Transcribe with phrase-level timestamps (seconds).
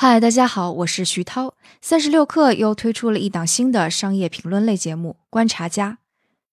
[0.00, 1.54] 嗨，大家好，我是徐涛。
[1.80, 5.90] 三十六氪又推出了一档新的商业评论类节目《观察家》。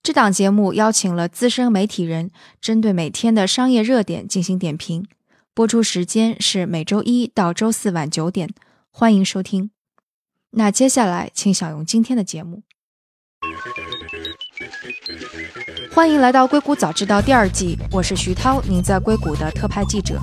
[0.01, 5.05] 这档节目邀请了资深媒体人，针对每天的商业热点进行点评。
[5.53, 8.49] 播出时间是每周一到周四晚九点，
[8.89, 9.69] 欢迎收听。
[10.49, 12.63] 那接下来，请享用今天的节目。
[15.91, 20.19] 欢迎来到《硅谷早知道》第二季，我是徐涛，您在硅谷的特派记者。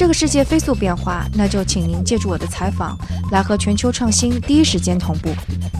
[0.00, 2.96] 这个世界飞速变化，那就请您借助我的采访，
[3.32, 5.28] 来和全球创新第一时间同步。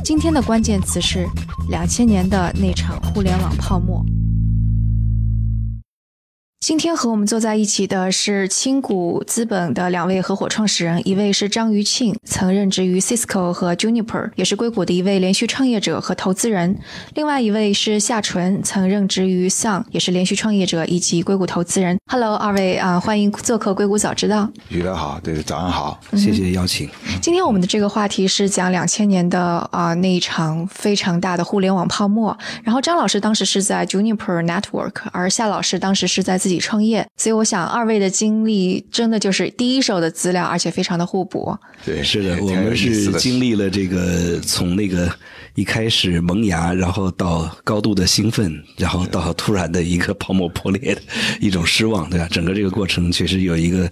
[0.05, 1.27] 今天的关键词是
[1.71, 4.05] 两千年的那场互联网泡沫。
[6.61, 16.75] 今天和我们坐在一起的是青谷资本的两位合伙创始人，一位是张余庆，曾任职于 Cisco 和 Juniper，也是硅谷的一位连续创业者和投资人；
[17.15, 21.99] 另外一位是夏纯，曾任职于 Sun，也是连续创业者以及硅谷投资人。
[22.07, 24.47] Hello，二位啊，欢迎做客硅谷早知道。
[24.69, 26.91] 余乐好，对，早上好，谢谢邀请。
[27.23, 32.37] 今天我们的这个话题是讲两千年的啊那一场非常大的互联网泡沫。
[32.63, 36.61] 然后张老师当时是在 Juniper Network，而夏老师当时是在自己。
[36.61, 41.57] 创业，所以我想二位的经历真的就是第一手的资料，而且非常的互补。
[41.87, 45.11] 对，是的，我们是经历了这个从那个
[45.55, 51.01] 一开始萌芽，然后到高度的兴奋，然后到突然的一个泡沫破裂的
[51.41, 52.29] 一种失望，对吧？
[52.31, 53.91] 整个这个过程确实有一个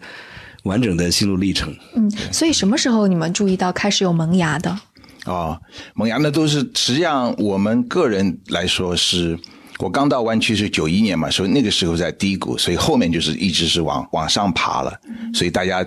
[0.64, 1.74] 完整的心路历程。
[1.94, 4.78] 嗯，所以什么时候你们注意到开始有萌芽的？
[5.24, 5.58] 哦，
[5.94, 9.38] 萌芽那都是实际上我们个人来说是。
[9.78, 14.92] 我刚到湾区是九一年嘛，所以那个时候在低谷，所以后面就是一直是往往上爬了。
[15.32, 15.86] 所以大家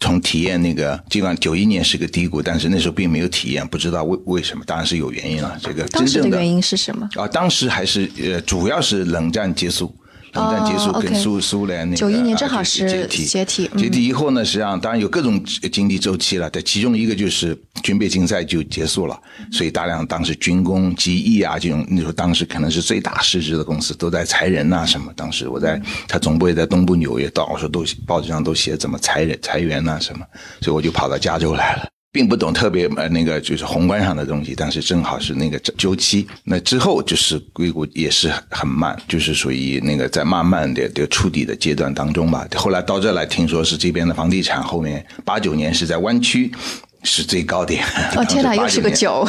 [0.00, 5.58] 从体验那个，尽管九一年是个低谷，但是那时候并没有体验，不知道为为什么，当然是有原因了。
[5.60, 7.08] 这个当时的原因是什么？
[7.16, 9.94] 啊，当时还是呃，主要是冷战结束。
[10.32, 19.18] 冷战结束，跟苏苏联那个九一年正好是解体，解体解体以后呢，实际上当然有各种经济周期了，但其中一个就是军备竞赛就结束了，
[19.50, 25.12] 所以大量当时军工、机翼啊这种，那时候当时可能是最大市值的公司都在裁人呐什么。
[25.14, 30.24] 当时我在他总部也在东部纽约，到处都报纸上都写怎么裁人、裁员呐什么，
[30.60, 31.88] 所以我就跑到加州来了。
[32.12, 36.28] 并不懂特别呃那个就是宏观上的东西，但是正好是那个周期。
[36.44, 42.46] 那之后就是硅谷也是很慢，就是属于那个在慢慢的的触底的阶段当中吧。
[42.54, 46.52] 后来到这来，听说是这边的房地产后面八九年是在湾区
[47.02, 47.82] 是最高点。
[48.14, 49.26] 哦 天哪，又是个九。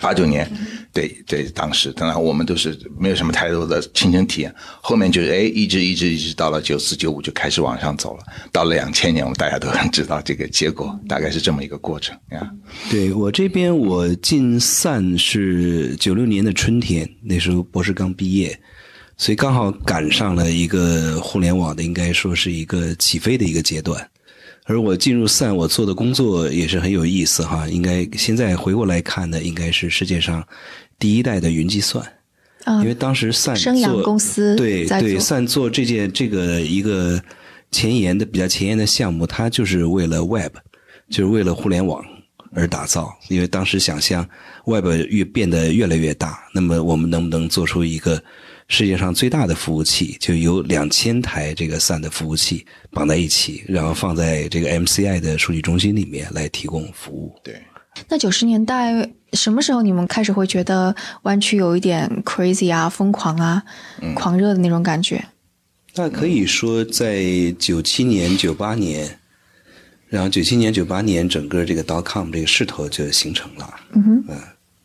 [0.00, 0.48] 八九年。
[0.94, 8.22] 对对，当时当然我们都是没有什么太多的亲身体验，后面就是哎，一直一直一直到了九四九五就开始往上走了，
[8.52, 12.48] 到了两千年，我们大家都很知道这个结果，大概是这么一个过程呀。
[12.88, 18.56] 对我这边，我进散是九六年的春天，那时候博士刚毕业，
[19.16, 24.08] 所以刚好赶上了一个互联网的，应该说是一个起飞的一个阶段。
[24.66, 27.68] 而我进入散，我做的工作也是很有意思哈。
[27.68, 30.42] 应该现在回过来看呢，应该是世界上。
[30.98, 32.04] 第一代的云计算，
[32.66, 37.22] 因为当时散做公司对对散做这件这个一个
[37.70, 40.54] 前沿的比较前沿的项目，它就是为了 Web，
[41.10, 42.04] 就是为了互联网
[42.52, 43.12] 而打造。
[43.28, 44.26] 因为当时想象
[44.64, 48.22] Web 越变得越来越大，那么我们能不能做出一个
[48.68, 57.34] 世界上最大的服务器，就有两千台这个散的服务器绑在一起，然后放在这个 MCI 的数据中心里面来提供服务。
[57.42, 57.60] 对。
[58.08, 63.62] 那九十年代什么时候你们开始会觉得湾区有一点 crazy 啊、疯狂啊、
[64.14, 65.24] 狂热的那种感觉？
[65.94, 67.22] 那可以说在
[67.58, 69.18] 九七年、九八年，
[70.08, 73.74] 然后九七年、九八年整个这个 dot com 这个势头就形成了。
[73.92, 74.38] 嗯哼，嗯，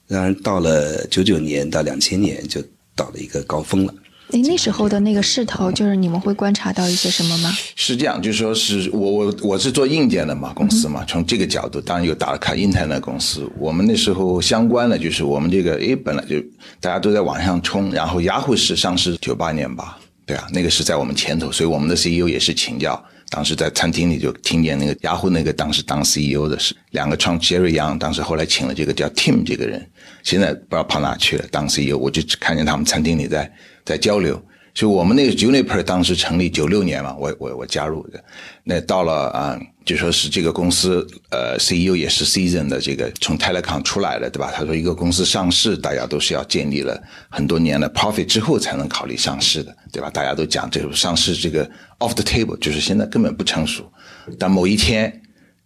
[0.08, 2.64] 当然到了九九年到两千年就
[2.96, 3.94] 到了一个高峰了。
[4.32, 7.52] 哎，那时候的那个势头，就是你们会观察到一些什么吗？
[7.76, 13.50] 是这样，就是说是我我我是做硬件的嘛，公司嘛，从这个角度，当然有打开 Internet 公司。
[13.58, 16.40] 我们那时候相关的就是我们这个，哎，本来就
[16.80, 19.98] 大家都在往上冲，然后雅虎是上市九八年吧，
[20.28, 23.04] 对啊，那个是在我们前头，所以我们的 CEO 也是请教。
[23.32, 29.88] 当时在餐厅里就听见那个雅虎那个当时当 CEO 的是两个创 Jerry Yang，当时后来请了这个叫 Tim 这个人，
[30.24, 33.52] 现在不知道跑哪去了当 CEO，我就看见他们餐厅里在
[33.90, 34.40] 在交流。
[34.76, 38.24] 所以我们那个 Juniper 当时成立九六年嘛，我我我加入的，
[38.64, 44.52] 那到了啊，就说是这个公司呃 CEO 也是 Season 的这个从 Telecom 出来的对吧？
[44.56, 50.10] 他说一个公司上市，大家都是要建立了很多年的 profit 之后才能考虑上市的，对吧？
[50.12, 51.66] 大家都讲这个上市这个
[51.98, 53.92] off the table，就是现在根本不成熟。
[54.38, 55.12] 但某一天，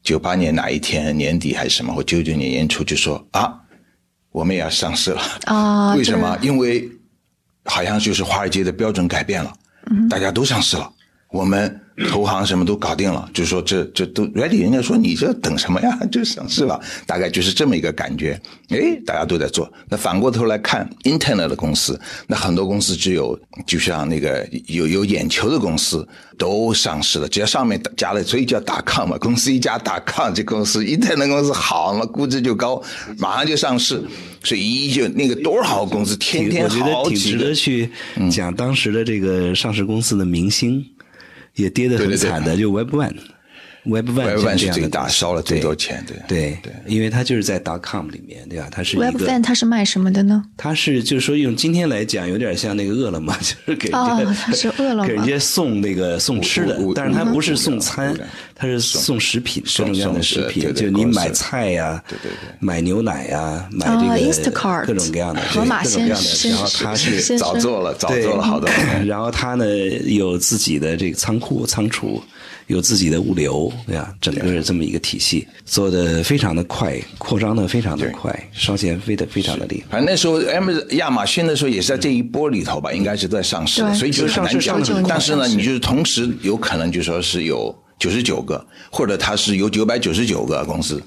[0.02, 3.54] 九八年哪一天年底还是什么，或九九年年初就说啊，
[4.32, 5.94] 我们也要上市了啊？
[5.94, 6.40] 为什么？
[6.42, 6.90] 因为
[7.66, 9.54] 好像就是华尔街的标准改变了，
[10.10, 10.92] 大家都上市了，
[11.34, 16.00] 我们投行什么都搞定了，就是说这这都 ready，人家说你这等什么呀？
[16.12, 18.40] 就上市了，大概就是这么一个感觉。
[18.70, 19.72] 哎，大家都在做。
[19.90, 26.08] 那反过头来看，internet 的公司，那很多公司只有就像那个有有眼球的公司
[26.38, 29.18] 都上市了，只要上面加了，所以叫打 com 嘛。
[29.18, 32.82] 公司一加打 com，这公司 internet 公司好嘛，估值就高，
[33.18, 34.04] 马上就上市。
[34.44, 37.90] 所以一就那个多少公司天天好挺值得去
[38.30, 40.86] 讲当时的这个上市公司的明星。
[41.56, 42.94] 也跌得很惨的，就 Web
[43.86, 48.68] One，Web One 是最大，烧了最多钱，对对对，因为它就是在 dot com 里面，对吧？
[48.72, 50.44] 它是 Web One，它是卖什么的呢？
[50.56, 58.16] 它是就是说用今天来讲，有点像那个饿了么， 就是给哦，它是饿了么，给人家送那个送吃的，但是它不是送餐，
[58.56, 63.88] 它是送食品，各种各样的食品，就你买菜呀，对对对，买牛奶呀，买
[64.32, 66.18] 这个各种各样的，盒马鲜，然
[66.58, 68.70] 后它是早做了，早做了好多，
[69.06, 69.66] 然后它呢
[70.06, 72.24] 有自己的这个仓库仓储。
[72.68, 74.14] 有自己的物流，对吧？
[74.22, 79.92] 整个这么一个体系做的非常的快，扩张的非常的快，烧钱飞的非常的厉害。
[79.92, 85.04] 反正那时候，M 亚马逊的时候也是在这一波里头吧，应该是在上市，所以就是很难讲。
[85.08, 91.02] 但是呢，你就是同时有可能就说是有九十九个，或者它是有九百九十九个公司。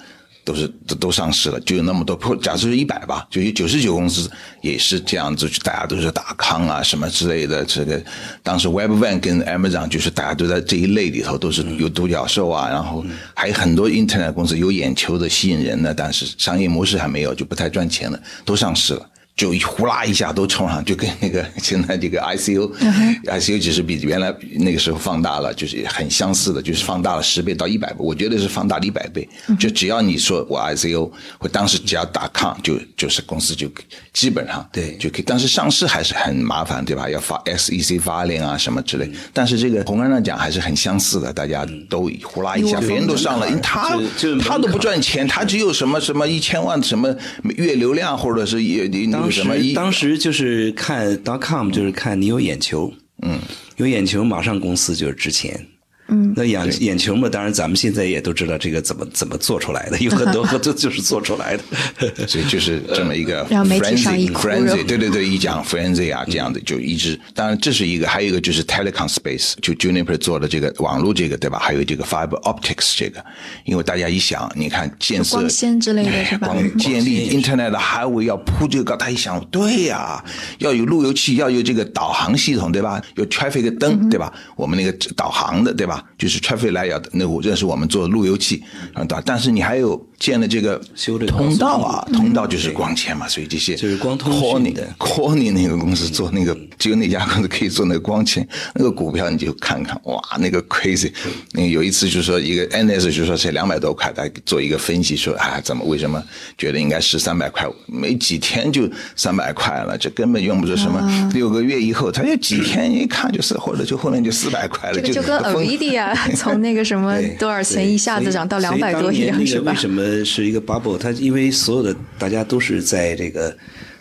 [0.47, 2.37] 都是都都上市了，就有那么多破。
[2.37, 4.31] 假设是一百吧，就有九十九公司
[4.63, 7.65] 也是这样子，大家都是大康啊什么之类的。
[7.65, 8.01] 这个
[8.45, 13.05] 当时 Webvan 跟 Amazon 就是大家都在这一类里头，都是有独角兽啊，然后
[13.35, 19.11] 还有很多 Internet 公司有眼球的、吸引人的，但是商业模式还没有，就不太赚钱了，都上市了。
[19.37, 29.29] 就呼啦一下都冲上，就跟那个 现在这个 ICU，ICU 只是比原来那个时候放大了，就是很相似的，就是放大了十倍到一百倍，我觉得是放大了一百倍。
[29.59, 33.69] 就只要你说我 ICU，我当时只要打抗，就就是公司就
[34.15, 35.25] 基本上对就可以。
[35.27, 37.11] 但是上市还是很麻烦，对吧？
[37.11, 39.11] 要发 SEC 发令啊什么之类。
[39.35, 44.00] 但是这个宏观上讲还是很相似的，大家都呼啦一下，别人都上了，因为他
[44.43, 47.15] 他都不赚钱，他只有什么什么一千万什么
[47.59, 49.25] 月流量或者是也你。
[49.31, 52.93] 当时当时就是看 dot com，就是看你有眼球，
[53.23, 53.38] 嗯，
[53.76, 55.67] 有眼球马上公司就是值钱。
[56.08, 61.62] 嗯，那眼眼球嘛，当然咱们现在也都知道这个怎么怎么做出来的，有很多 这就是做出来的，
[62.29, 71.58] 所以就是这么一个 frenzy，frenzy，对对对，一讲 frenzy 啊这样的就一直，当然这是一个，还有一个就是 telecom space，就 Juniper 做的这个网络这个对吧？
[71.58, 73.25] 还有这个 fiber optics 这个，
[73.64, 76.55] 因为大家一想，你看建设光纤之类的是吧？
[76.79, 80.23] 建立 internet 的 highway 要铺这个，他一想，对呀，
[80.59, 83.02] 要有路由器，要有这个导航系统对吧？
[83.17, 84.32] 有 traffic 灯对吧？
[84.55, 85.96] 我们那个导航的对吧？
[86.19, 88.63] 就是 traffic layer 的那我认识我们做路由器
[88.95, 90.81] 啊，但是你还有建了这个
[91.27, 94.33] 通道啊，通道就是光纤嘛，所以这些就是光通
[94.63, 94.87] 讯的。
[94.99, 101.13] Corning 那个公司做那个，只有那家公司可以做那个光纤， 那个股票你就看看，哇，那个 crazy。
[101.53, 106.23] 那有一次就说一个 NS 就说才两百多块，他做一个分析说啊，怎么为什么
[106.57, 107.67] 觉得应该是三百块？
[107.87, 116.15] 没几天就三百块了，这根本用不着什么六个月以后，他就几天一看就是，或者就后面就四百块了，就跟 Nvidia。
[116.37, 119.73] 从那个什么 多少钱一下子涨到两百多一样是吧？
[119.73, 120.97] 为什么呃是一个 bubble？
[120.97, 123.56] 它因为所有的大家都是在这个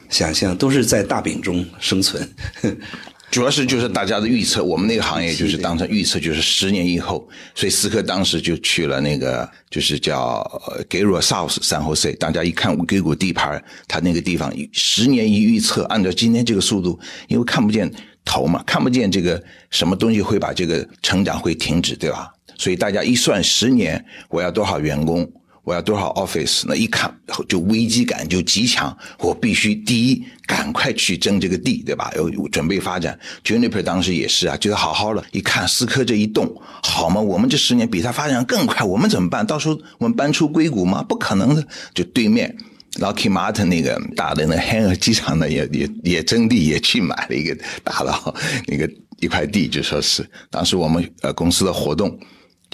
[0.10, 2.28] 想象，都是在大饼中生存。
[3.32, 10.42] 主要是就是大家的预测，我们那个行业就是当成预测，就是十年以后，所以思科当时就去了那个就是叫
[10.88, 17.92] g a r o South 三后 C，大家一看硅谷地盘，它那个地方十年一预测，按照今天这个速度，因为看不见。
[18.28, 19.40] 头嘛，看不见这个
[19.70, 22.28] 什么东西会把这个成长会停止，对吧？
[22.58, 25.32] 所以大家一算十年，我要多少员工，
[25.66, 27.14] 我要多少 office，那一看
[27.50, 28.96] 就危机感就极强。
[29.20, 32.10] 我必须第一赶快去争这个地，对吧？
[32.16, 33.20] 有准备发展。
[33.44, 39.46] Juniper 当时也是啊，觉得好好的，一看思科这一动，好嘛，我们这十年比他发展更快，我们怎么办？
[39.46, 41.04] 到时候我们搬出硅谷吗？
[41.04, 42.56] 不可能的，就对面。
[43.00, 48.34] Lucky Martin 那个大的那汉尔机场呢，也也也征地也去买了一个大的
[48.68, 52.18] 那个一块地，就说是当时我们呃公司的活动，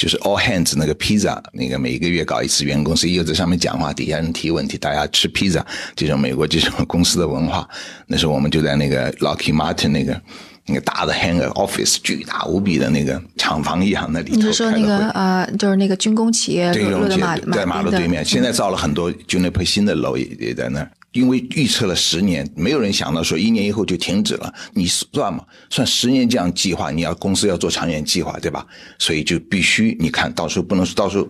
[0.01, 5.63] 就是 All Hands 那个披萨，那个每一个月搞一次，员工 CEO 在上面讲话，底下人提问题，大家吃披萨，
[5.95, 7.69] 这种美国这种公司的文化。
[8.07, 10.19] 那时候我们就在那个 Lucky Martin 那个。
[10.67, 20.89] 那个大的 hangar office 巨大无比的那个厂房一样那里头，你是说那个呃，就是那个军工企业路的马在马路对面，现在造了很多就那批新的楼也也在那儿。
[21.13, 24.53] 因为预测了十年，没有人想到说一年以后就停止了。
[24.73, 28.65] 你算嘛，算十年这样计划，你要公司要做长远计划，对吧？
[28.99, 31.27] 所以就必须你看到时候不能说到时候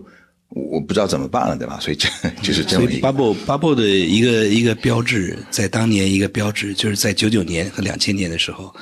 [0.48, 1.78] 我不知道怎么办了，对吧？
[1.80, 2.08] 所以这
[2.42, 3.08] 就是这么一个。
[3.08, 8.74] bubble bubble 的一个一个标志，在当年一个标志，就是在九九年和两千年的时候。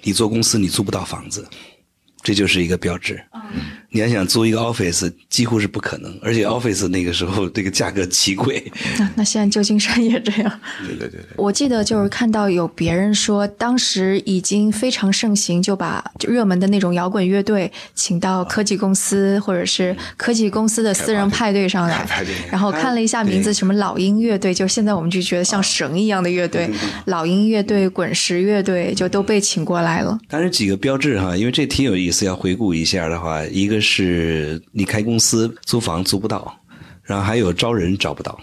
[0.00, 1.46] 你做公司，你租不到房子，
[2.22, 3.20] 这就是一个标志。
[3.90, 8.62] 你还想租一个 office，几乎是不可能，而且 office 那个时候这个价格奇贵。
[8.98, 10.60] 那那现在旧金山也这样。
[10.86, 11.26] 对对对对。
[11.36, 22.06] 我记得就是看到有别人说，当时已经非常盛行，就把热门的那种摇滚乐队请到科技公司或者是科技公司的私人派对上来。
[22.50, 26.70] 然后看了一下名字，什么老鹰乐队，就现在我们就觉得像神一样的乐队，
[27.06, 30.18] 老鹰乐队、滚石乐队就都被请过来了。
[30.28, 36.58] 当然几个标志哈，因为这挺有意思，要回顾一下的话，一个是你开公司租房租不到，
[37.02, 38.38] 然后还有招人招不到。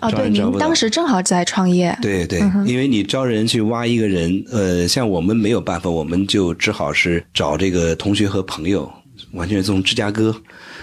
[0.00, 1.96] 哦，对，您当时正好在创业。
[2.02, 8.92] 对对，因为你招人去挖一个人，呃，像我们没有办法，我们就只好是找这个同学和朋友，
[9.32, 10.34] 完全从芝加哥、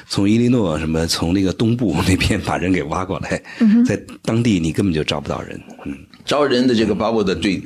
[0.07, 3.39] 从伊利诺什么，从那个东部那边把人给挖过来，
[3.85, 5.61] 在当地你根本就招不到人。
[5.85, 7.61] 嗯，招人的这个 bubble 的最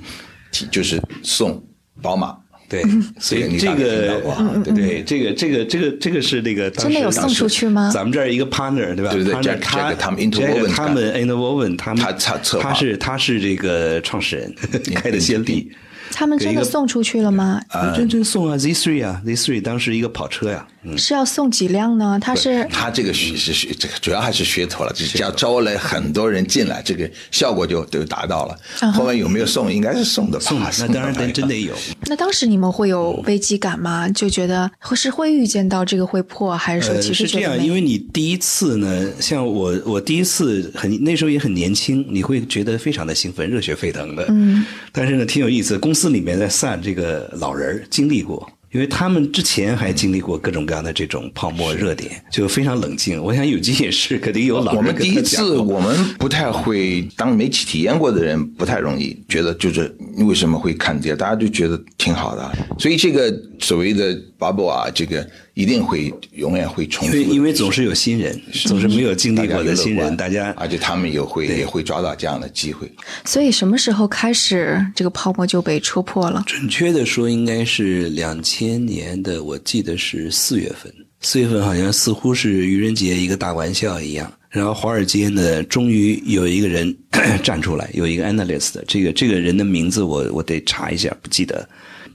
[0.70, 1.64] 就是送
[2.02, 2.38] 宝马。
[2.70, 2.84] 对，
[3.20, 4.22] 所以这个，
[4.64, 7.90] 对这个这个这个这个是那个真的有送出去吗？
[7.94, 9.12] 咱们这儿一个 partner 对吧？
[9.12, 14.54] 对对，他他们 interwoven，他们 interwoven，他们他他他是他是这个创始人
[14.96, 15.72] 开的先例。
[16.12, 17.62] 他们真的送出去了吗？
[17.96, 20.66] 真真送啊，Z three 啊，Z three 当时一个跑车呀。
[20.96, 22.20] 是要送几辆呢？
[22.22, 28.92] 他是他这个是是这个主要还是噱头了，就是要招来很多人进来，这个效果就就达到了。
[28.92, 29.74] 后面有没有送？
[29.74, 30.46] 应该是送的吧？
[30.46, 31.74] 送那当然真真得有。
[32.04, 34.08] 那当时你们会有危机感吗？
[34.10, 37.58] 就觉得是会预见到这个会破，还是说其实是这样？
[37.64, 44.26] 因为你第一次呢，像我我第一次很那时候也很年轻，你会觉得非常的兴奋，热血沸腾的。
[44.30, 44.66] 嗯。
[44.92, 48.50] 但是呢，挺有意思，公司里面在散这个老人经历过。
[48.72, 53.22] 因为他们之前还经历过各种各样的这种泡沫热点，就非常冷静。
[53.24, 62.52] 我想有机也是，肯定有老我们第一次，我们不太会当媒体体验过的人，不太容易觉得就是为什么会看跌，大家就觉得挺好的。
[62.78, 65.28] 所以这个所谓的 bubble 啊，这个。
[65.58, 72.88] 一定会永远会重复，因为因为总是有新人，总是没有经历过的新人，大家而且他们也会也会抓到这样的机会。
[73.26, 76.44] 所以什么时候开始这个泡沫就被戳破了？
[76.46, 80.94] 准确的说，应该是两千年的，我记得是四月份。
[81.22, 86.96] 四月份好像似乎是愚人节一个大玩笑一样，然后华尔街呢，终于有一个人
[87.42, 91.68] 站出来，有一个 analyst，这个这个人的名字我我得查一下，不记得。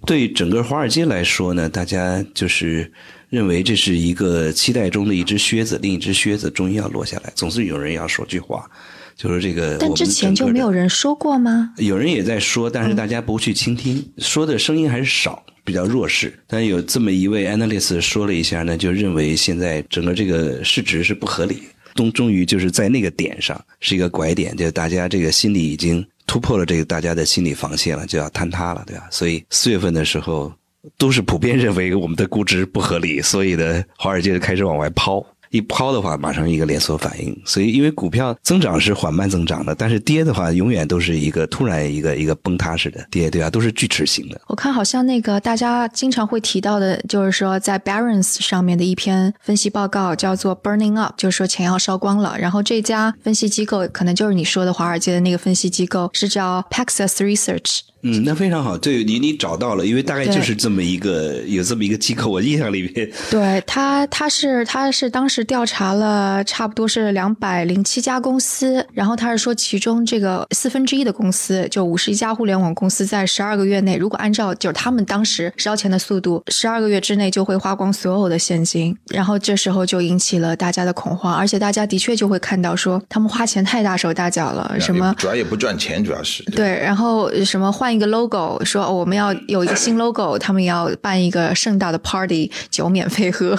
[0.07, 2.89] 对整个华尔街来说呢，大家就是。
[3.33, 7.33] 认为这是一个期待中的一只靴子，另一只靴子终于要落下来。
[7.35, 8.71] 总是有人要说句话，
[9.17, 9.79] 就是这个。
[9.81, 11.73] 但之前就没有人说过吗？
[11.79, 16.39] 有人也在说，但是大家不去倾听，说的声音还是少，比较弱势。
[16.47, 21.63] 但有这么一位 analyst 说了一下呢，就认为现在整个这个市值是不合理。
[21.95, 29.09] 终终于就是在那个点上是一个拐点，就大家这个心理已经突破了这个大家的心理防线了，就要坍塌了，对吧？
[29.11, 30.53] 所以四月份的时候。
[30.99, 35.25] 都是普遍认为我们的估值不合理，所以呢，华尔街就开始往外抛。
[35.51, 37.39] 一抛的话，马上一个连锁反应。
[37.45, 43.51] 所以，因为股票增长是缓慢增长的，但是跌的话，永远都是一个突然一个一个崩塌式的跌，对吧？
[43.51, 44.41] 都是锯齿型的。
[44.47, 52.35] 我看好像那个大家经常会提到的，就是说在 Barron's 上面的一篇分析报告叫做 Burning Up，就是说钱要烧光了。
[52.39, 57.81] 然后这家分析机构可能就是你说的华尔街的那个分析机构，是叫 Paxos Research。
[58.03, 63.09] 嗯，那非常好，对你你找到了，因为大概就是这么一个有这么一个机构，我印象里面。
[63.31, 87.92] 对他，他是他是当时调查了差不多是两百零七家公司，然后他是说其中这个四分之一的公司，就五十一家互联网公司在十二个月内，如果按照就是他们当时烧钱的速度，十二个月之内就会花光所有的现金，然后这时候就引起了大家的恐慌，而且大家的确就会看到说他们花钱太大手大脚了，什么主要也不赚钱，主要是对，然后什么换。
[87.95, 93.59] 一个 logo 说我们要有一个新 logo，他们要办一个盛大的 party，酒免费喝。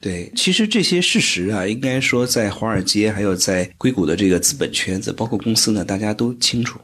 [0.00, 6.78] 对，其实这些事实啊，应该说在华尔街还有在硅谷的这个资本圈子，包括公司呢，大家都清楚，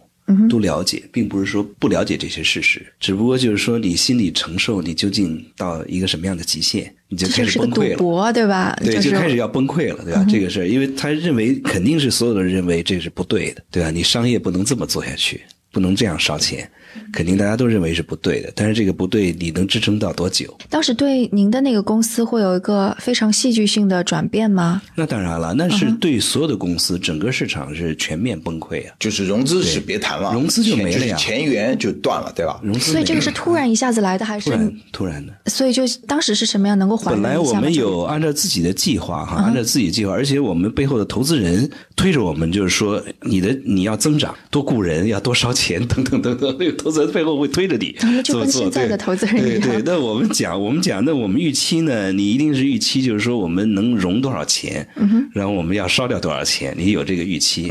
[0.49, 8.75] 都了解，并不是说不了解这些事实，只不过就是说你心理承受，你究竟到一个什么样的极限，你就开始崩溃了，对吧？
[8.83, 10.25] 对，就开始要崩溃了，对吧？
[10.27, 13.91] 这个事儿，因为他认为肯定是所有的人认为这是不对的，对吧？
[13.91, 16.71] 你商业不能这么做下去，不能这样烧钱。
[17.13, 20.57] 肯定大家都认为是不对的，但是这个不对，你能支撑到多久？
[20.69, 24.81] 当时对您的那个公司会有一个非常戏剧性的转变吗？
[24.95, 28.95] 那当然了，那是对所有的公司，整个市场是全面崩溃啊！
[28.99, 32.61] 就是融资是别谈了，融资就没了呀，钱源就断了，对吧？
[32.63, 35.33] 融资，所以这个是突然一下子来的，还是突然突然的？
[35.47, 41.71] 所以就当时是什么样能够缓本来我们有按照自己的计划哈，按照自己的计划，而且我们背后的投资人
[42.01, 48.71] 推着我们，就是说你的你要增长，多雇人，要多烧钱，等等等等，那个投资人背后会推着你 做做。
[48.71, 49.37] 在的投资人。
[49.37, 52.11] 对对，那我们讲，我们讲，那我们预期呢？
[52.11, 54.89] 你一定是预期，就是说我们能融多少钱，
[55.35, 57.71] 然后我们要烧掉多少钱，你有这个预期。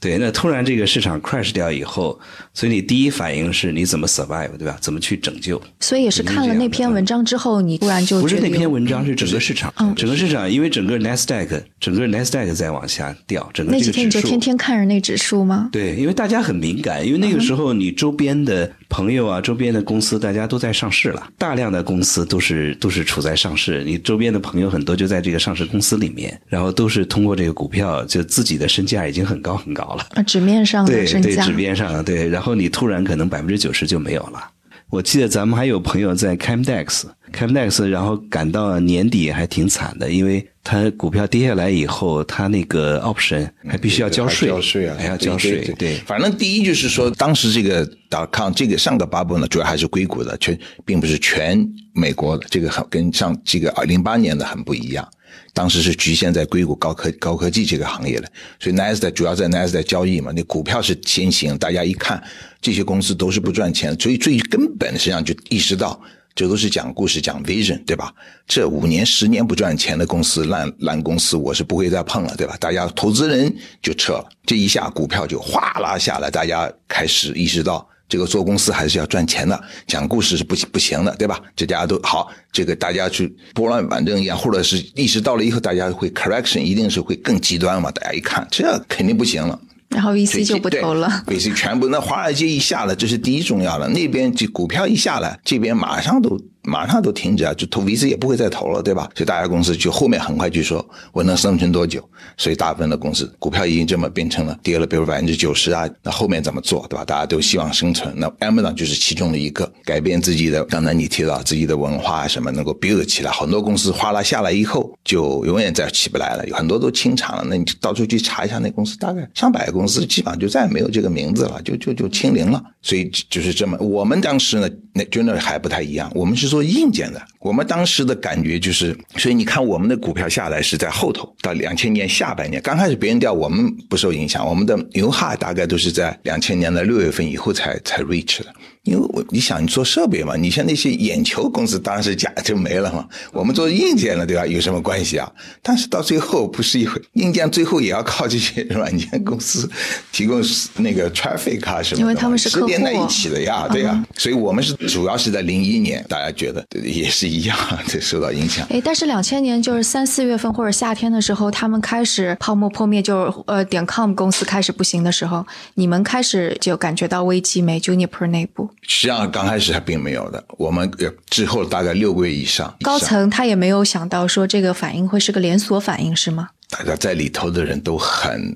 [0.00, 2.18] 对，那突然这个市场 crash 掉以后，
[2.54, 4.78] 所以你第一反应是你怎么 survive，对吧？
[4.80, 5.60] 怎么去拯救？
[5.78, 15.68] 所以也是看了那篇文章之后，你突然就不是那篇文章，是整个市场，嗯整个市场，因为整个 NASDAQ，整个 NASDAQ 在往下掉，整个那几天你就天天看着那指数吗？
[15.70, 30.06] 对，因为大家很敏感，因为那个时候你周边的朋友啊、周边的公司，大家都在上市了，大量的公司都是都是处在上市，你周边的朋友很多就在这个上市公司里面，然后都是通过这个股票，就自己的身价已经很高很高了。
[30.10, 34.50] 啊，纸面上对对，的身价纸，面上的对，然后你突然可能百分之九十就没有了。
[34.90, 45.94] 我记得咱们还有朋友在 Camdex，Camdex，然后赶到年底还挺惨的，因为他股票跌下来以后，他那个 option 还必须要交税，还交税啊，还要交税，对对。
[46.06, 55.08] 反正第一就是说，当时这个 dot com 这个上个 bubble 呢，主要还是硅谷的，全并不是全美国的，这个很跟上这个零八年的很不一样。
[55.52, 62.22] 当时是局限在硅谷高科高科技这个行业的，所以 NASDAQ 主要在 NASDAQ 交易嘛，那股票是先行，大家一看
[62.60, 66.00] 这些公司都是不赚钱，所以最根本实际上就意识到。
[66.32, 68.14] 这都是讲故事、讲 vision，对吧？
[68.46, 72.56] 这五年、十年不赚钱的公司、烂烂公司，我是不会再碰了，对吧？
[72.60, 81.40] 大家投资人就撤了，这一下股票就哗啦下来，大家开始意识到这个做公司还是要赚钱的，讲故事是不不行的，对吧？
[81.54, 87.90] 这大家都好，这个大家去拨乱反正一样，或者是意识到了以后，大家会 correction，一定是会更极端嘛？
[87.92, 89.58] 大家一看，这肯定不行了。
[89.90, 91.24] 然后 VC 就不投了。
[91.26, 93.88] ，VC 全部那华尔街一下来，这是第一重要的。
[93.88, 99.10] 那边这股票一下来，这边马上都马上都停止啊，就投 VC 也不会再投了，对吧？
[99.14, 102.06] 所以大家公司就后面很快就说我能生存多久？
[102.36, 107.04] 所以大部分的公司股票已经这么变成了跌了，比如百分之九十啊，那后面怎么做，对吧？
[107.04, 108.12] 大家都希望生存。
[108.16, 117.44] 那 Amazon 就是其中的一个，改变自己的，刚才你提到自己的文化什么能够 build 起来，很多公司哗啦下来以后就永远再起不来了，有很多都清场了。
[117.48, 122.62] 那你到处去查一下，那公司大概上百个公司，基本上就再也没有这个名字了，就就就清零了。
[122.82, 127.22] 所以就是这么，我们当时呢，那 j o u r n a l 还不太一样，我们是做硬件的。
[127.38, 138.52] 我们当时的感觉就是，所以你看我们的股票下来是在后头，到两千年下半年，刚开始别人掉，我们不受影响，我们的牛哈大概都是在两千年的六月份以后才才 reach 的。
[138.84, 143.06] 因为我你想你做设备嘛，你像那些眼球公司当然是假就没了嘛。
[143.32, 144.46] 我们做硬件了，对吧？
[144.46, 145.30] 有什么关系啊？
[145.62, 149.68] 但是到最后不是一回，硬件最后也要靠这些软件公司
[150.10, 150.42] 提供
[150.78, 154.02] 那个 traffic 啊什么的，因为他们是连在一起的呀，对呀。
[154.16, 158.66] 所以我们是主要是在零一年，大家觉得也是一样，这受到影响。
[158.70, 176.48] 哎，但是两千年就是三四月份或者夏天的时候，他们开始泡沫破灭，就是呃点 com 公司开始不行的时候，你们开始就感觉到危机没？Juniper 内部实际上刚开始还并没有的，我们呃之后大概六个月以上，高层他也没有想到说这个反应会是个连锁反应，是吗？
[176.68, 178.54] 大家在里头的人都很，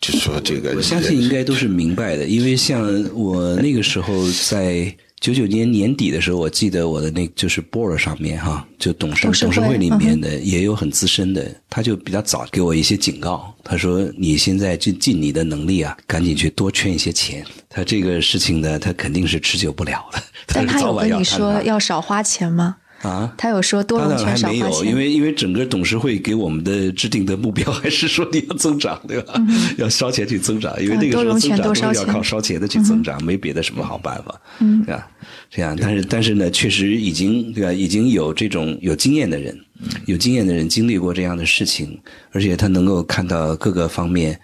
[0.00, 2.82] 就说这个，我相信应该都是明白的，因为像
[3.14, 17.46] 我那个时候在九九年年底的时候，我记得我的那就是 board 上面哈，就董事董事会里嗯面的也有很资深的，他就比较早给我一些警告，他说你现在就尽你的能力啊，赶紧去多圈一些钱。
[17.70, 22.78] 他这个事情呢，他肯定是持久不了的， 但他是早晚有跟你要说要少花钱吗？
[23.02, 23.32] 啊。
[23.36, 29.34] 他有说多融券还没有，少花钱，因为因为整个董事会给我们的制定的目标还是说你要增长，对吧？
[29.78, 35.06] 要烧钱去增长，因为那个时候增长都是要靠烧钱的去增长，没别的什么好办法，嗯，对吧？
[35.50, 37.72] 这样，但是但是呢，确实已经对吧？
[37.72, 39.58] 已经有这种有经验的人，
[40.06, 41.98] 有经验的人经历过这样的事情，
[42.30, 44.38] 而且他能够看到各个方面，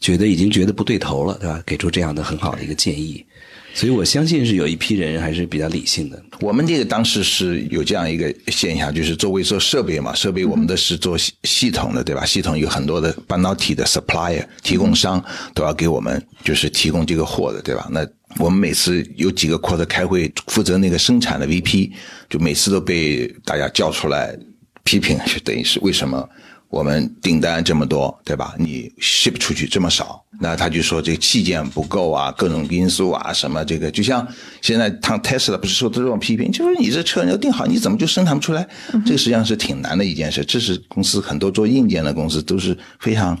[0.00, 1.62] 觉得已经觉得不对头了，对吧？
[1.66, 3.24] 给出这样的很好的一个建议。
[3.74, 12.24] 所以我相信是有一批人还是比较理性的，我们这个当时是有这样一个现象，就是作为做设备嘛，设备我们的是做系系统的，对吧？
[12.24, 15.22] 系统有很多的半导体的 supplier 提供商
[15.54, 17.88] 都要给我们就是提供这个货的，对吧？
[17.90, 18.06] 那
[18.38, 21.90] 我们每次有几个 quarter 开会，负责那个生产的 VP
[22.28, 24.36] 就每次都被大家叫出来
[24.84, 26.28] 批评，就等于是为什么？
[26.72, 28.54] 我们订单这么多，对吧？
[28.58, 34.26] 你 ship 出去这么少，那他就说这个器件不够啊，各种因素啊，什么这个，就像
[34.62, 38.66] 现在他 Tesla 不是受到这种批评，就是你这车你要定好，你怎么就生产不出来？
[39.04, 40.42] 这个实际上是挺难的一件事。
[40.46, 43.38] 这是公司很多做硬件的公司都是非常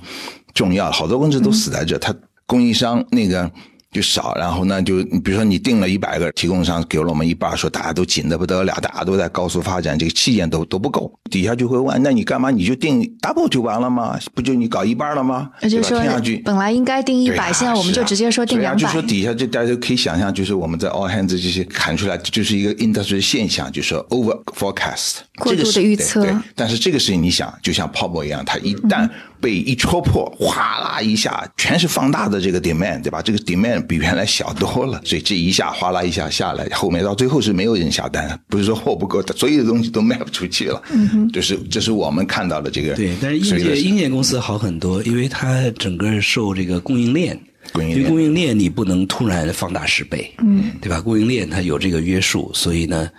[0.52, 1.96] 重要的，好多公司都死在这。
[1.98, 2.14] 他
[2.44, 3.50] 供应商那个
[3.92, 12.50] 就少，然后呢，就比如说你定了一百个，提供商给了我们一半，说大家都紧的不得了，大家都在高速发展，这个器件都都不够，底下就会问，那你干嘛？
[12.50, 14.18] 你就定 double 就完了吗？
[14.34, 15.50] 不就你搞一半了吗？
[15.68, 16.00] 就说
[16.42, 18.80] 本来应该定一百，现在我们就直接说定两百。
[18.80, 26.26] 就说底下就大家可以想象，就是我们在 all hands 这些砍出来，就是一个 industry 现象，就是 over forecast 过度的预测。
[26.56, 29.06] 但是这个事情你想，就像泡沫一样，它一旦
[29.42, 33.20] 被一戳破，哗啦一下，全是放大的这个 demand，对吧？
[33.20, 40.80] 这个 demand 比原来小多了，所以这一下哗啦一下下来，后面到最后是没有人下单，不是说货不够，所有的东西都卖不出去了。
[40.92, 42.94] 嗯哼，就是这是我们看到的这个。
[42.94, 47.36] 对，但是硬件硬件公司好很多，因为它整个受这个供应链，
[47.74, 51.00] 因为供应链你不能突然放大十倍，嗯，对吧？
[51.00, 53.10] 供应链它有这个约束，所以呢。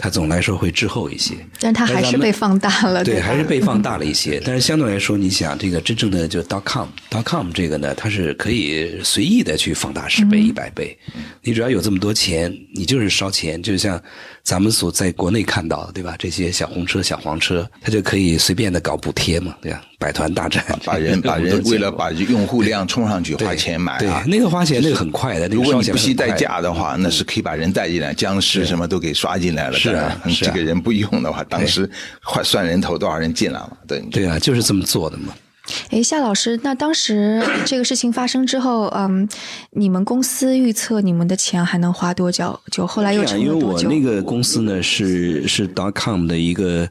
[0.00, 4.40] 它总来说会滞后一些，但它还是被放大了，对，还是被放大了一些。
[4.44, 10.98] 但是相对来说，你想这个真正的就 dot com dot com 这个呢，它是可以随意的去放大十倍、一百倍。
[11.42, 14.02] 你只要有这么多钱，你就是烧钱，就像
[14.42, 16.16] 咱们所在国内看到的，对吧？
[16.18, 19.82] 这些小红车、小黄车，它就可以随便的搞补贴嘛，对吧？
[20.00, 25.46] 百团大战，把人把人 为了把用户量冲上去花钱买啊，那个花钱那个很快的。
[25.48, 29.74] 如果你不惜代价的话，那是可以把人带进来，僵尸什么都给刷进来了。
[29.78, 31.88] 是啊，这个人不用的话，当时
[32.22, 33.76] 换算人头多少人进来了？
[33.86, 35.34] 对对啊，就是这么做的嘛。
[35.90, 39.28] 哎，夏老师，那当时 这个事情发生之后，嗯，
[39.72, 42.58] 你们公司预测你们的钱还能花多久？
[42.72, 46.88] 就后来又成了因为我那个公司呢，是是 dot com 的一个。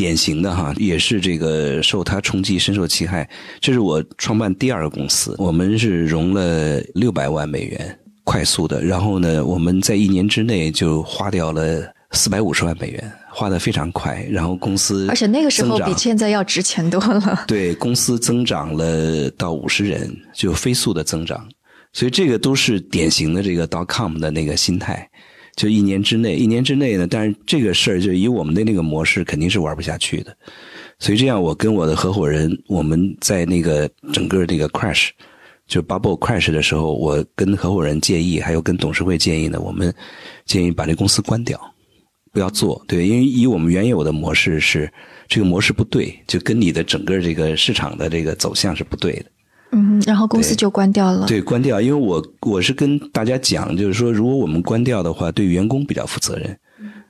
[0.00, 3.28] 典型的哈，也是这个受它冲击深受其害。
[3.60, 8.82] 这是我创办第二个公司，我们是融了六百万美元，快速的。
[8.82, 14.26] 然后呢，我们在一年之内就花掉了四百五十万美元，花的非常快。
[14.30, 17.44] 然后公司而且那个时候比现在要值钱多了。
[17.46, 21.46] 对，公司增长了到五十人，就飞速的增长。
[21.92, 25.09] 所以这个都是典型的这个 dot com 的那个心态。
[25.60, 30.34] 就一年之内，一年之内呢，但是这个事儿就以我们的那个模式肯定是玩不下去的，
[30.98, 35.10] 所以这样我跟我的合伙人，我们在那个整个那个 crash，
[35.66, 39.92] 就 bubble crash 的时候，我跟合伙人建议，还有跟董事会建议呢，我们
[40.46, 41.60] 建议把这公司关掉，
[42.32, 44.90] 不要做，对，因为以我们原有的模式是
[45.28, 49.26] 这个模式不对，就跟你的整个这个市场的这个走向是不对的。
[49.72, 51.26] 嗯，然后公司就关掉了。
[51.26, 56.58] 对，关掉，因为我我是跟大家讲，就是说，如果我们关掉的话，对员工比较负责任。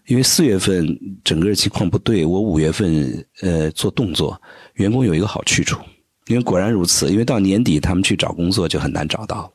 [0.06, 4.40] 因为四月份整个情况不对，我五月份呃做动作，
[4.74, 5.78] 员工有一个好去处。
[6.26, 9.50] 因为果然如此，因为到年底他们去找工作就很难找到。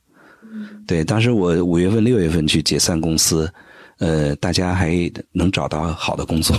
[0.87, 3.51] 对，当时我五月份、六月份去解散公司。
[3.99, 4.91] 呃，大家还
[5.31, 6.55] 能找到好的工作，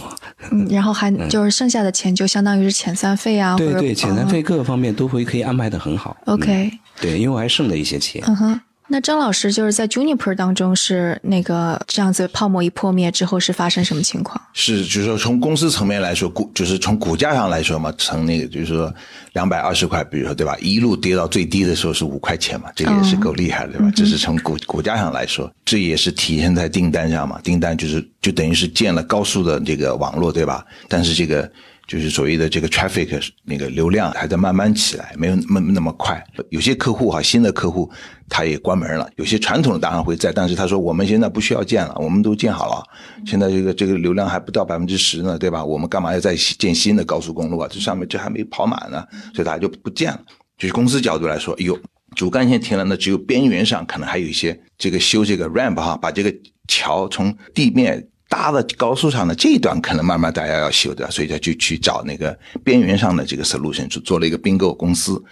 [0.51, 6.17] 嗯， 然后还就是剩下的钱就相当于是遣散费啊，对对，遣散费各个方面都会可以安排的很好。
[6.27, 6.71] OK，
[7.01, 8.23] 对，因为我还剩了一些钱。
[8.27, 8.61] 嗯哼。
[8.89, 14.41] 那张老师就是在 Juniper 当中是那个这样子泡沫一破灭之后是发生什么情况？
[14.53, 18.93] 是就是说从公司层面来说，股就是从股价上来说嘛，从那个就是说
[19.33, 23.91] 两百二十块，比如说对吧，一路跌到最低的时候是五块钱嘛，这个也是够厉害的对吧？
[23.95, 30.65] 这是从股股价上来说，这也是体现在订单上嘛，订单就是就等于是建了高速的这个网络对吧？
[30.89, 31.51] 但是这个。
[31.87, 36.21] 就是所谓的这个 traffic 那个流量还在慢慢起来，没有那么那么快。
[36.51, 37.89] 有些客户哈，新的客户
[38.29, 39.09] 他也关门了。
[39.17, 42.83] 有些传统的当然会在，但是他说我们现在不需要建了，我们都建好了。
[43.25, 45.65] 现在这个这个流量还不到百分之十呢，对吧？
[45.65, 47.69] 我们干嘛要再建新的高速公路啊？
[47.71, 50.21] 这上面这还没跑满呢，所以大家就不建了。
[50.59, 51.79] 就是公司角度来说，哎呦，
[52.17, 56.35] 主干线停了，那只有边缘上可能还有一些这个修这个 ramp 哈，把这个
[56.67, 58.09] 桥从地面。
[58.29, 65.23] 搭的高速上的这一段可能慢慢大家要修的，所以他就去找那个边缘上的这个 solution，做做了一个并购公司。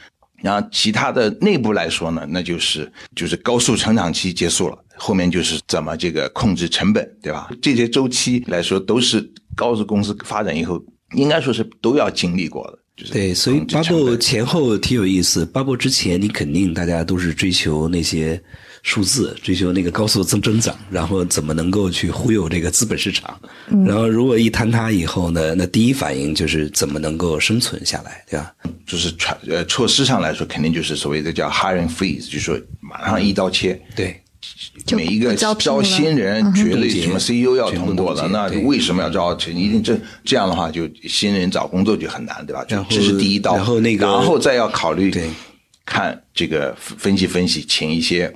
[0.42, 7.50] 然后其他的内部来说呢，那就是就是高速成长期结束了，后面就是怎么这个控制成本，对吧？
[7.62, 10.80] 这些周期来说都是高速公司发展以后
[11.14, 12.78] 应该说是都要经历过的。
[13.10, 15.44] 对，所以 bubble 前后挺有意思。
[15.46, 18.40] bubble 之前你肯定大家都是追求那些。
[18.84, 23.40] 数字追求那个高速增增长，然后怎么能够去忽悠这个资本市场？
[23.86, 25.54] 然后如果一坍塌以后呢？
[25.56, 28.52] 那第一反应就是怎么能够生存下来，对吧？
[28.86, 33.80] 就是措呃措施上来说，肯定就是所谓的叫 hiring freeze，就是说马上一刀切。
[33.96, 34.20] 对，
[34.94, 39.34] 每一个招新人觉得什么 CEO 要通过了，那为什么要招？
[39.48, 42.62] 一定这这样的话，就新人找工作就很难，对吧？
[42.68, 45.10] 这是第一刀，然后那个，然后再要考虑
[45.86, 48.30] 看这个分析分析，请一些。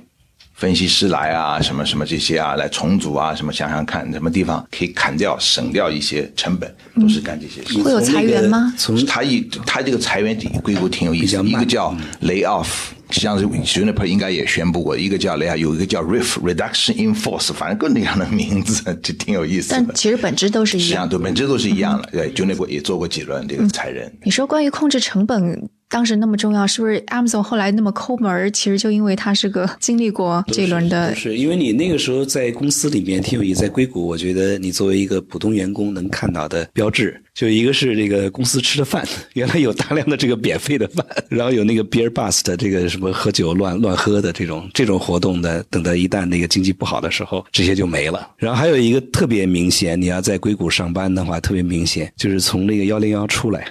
[0.59, 6.69] 分析师来啊，什么什么这些啊，来重组啊，什么想想看，什么地方可以砍掉、省掉一些成本，
[6.99, 7.81] 都是干这些事。
[7.81, 8.73] 会有裁员吗？
[8.77, 12.67] 从他一他这个裁员硅谷挺有意思，一个叫 lay off，
[13.09, 19.77] 实际上是 Juniper 应该也宣布过，一个叫雷亚，有一个叫 RIF Reduction in Force，反正各种各样的名字，就挺有意思的。
[19.77, 22.09] 但其实本质都是一样，实际上对本质都是一样的。
[22.11, 24.13] 对，Juniper 也做过几轮这个裁人。
[24.25, 25.69] 你说关于控制成本。
[25.89, 28.53] 当时那么重要，是不是 Amazon 后来那么抠门？
[28.53, 31.13] 其实就因为它是个经历过这轮的。
[31.15, 48.29] 是因为你那个时候在公司里面挺有意思，在硅谷，我觉得你作为一个普通员工能看到的标志，就一个是这个公司吃的饭， 原来有大量的这个免费的饭， 然后有那个 beer bus 的这个什么喝酒乱乱喝的这种这种活动的，等到一旦那个经济不好的时候，这些就没了。
[48.37, 53.65] 然后还有一个特别明显，你要在硅谷上班的话，特别明显，就是从那个幺零幺出来。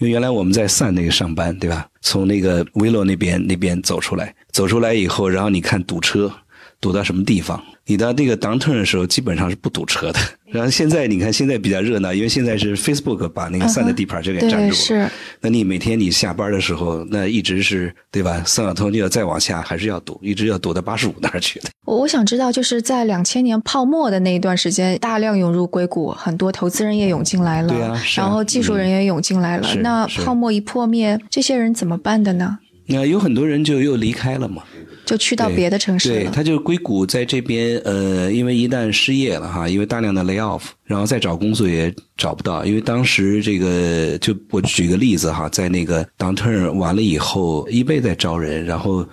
[0.00, 1.86] 因为原来我们在散那个上班，对吧？
[2.00, 6.32] 从那个威洛那边那边走出来，走出来以后，然后你看堵车，
[6.80, 7.62] 堵到什么地方？
[7.86, 10.18] 你到那个 downturn 的时候，基本上是不堵车的。
[10.46, 14.72] 然后现在你看，现在比较热闹，因为现在是 Facebook 把那个散的地盘就给占住了。
[14.72, 15.08] 是。
[15.40, 18.42] 那你每天你下班的时候，那一直是对吧？
[18.46, 21.68] 三小通就要再往下，还是要堵，一直要堵到八十五那儿去的。
[21.84, 29.68] 我我想知道，就是在两千年泡沫的那一段时间，大量涌入硅谷，很多投资人也涌进来了，对啊，然后技术人员涌进来了。
[29.76, 32.58] 那泡沫一破灭，这些人怎么办的呢？
[32.86, 34.62] 那有很多人就又离开了嘛。
[35.10, 36.14] 就去到别的城市了。
[36.20, 42.64] 对，他就硅谷在这边，呃，因为一旦失业了哈，因为大量的 lay off，然后再找工作也找不到。
[42.64, 49.04] 因为当时这个，就我举个例子哈，在那个 downturn 完了以后，eBay 在招人，然后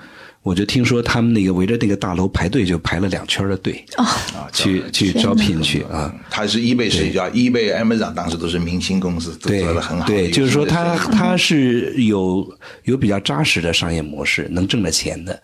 [0.44, 4.06] 我就听说他们那个围着那个大楼排队，就排了两圈的队啊，
[4.54, 6.14] 去去招聘去啊。
[6.30, 10.06] 他是 eBay 是叫 eBay Amazon，当时都是明星公司，都做的很好。
[10.06, 12.48] 对，就是说他他是有
[12.84, 15.42] 有比较扎实的商业模式，能挣着钱的。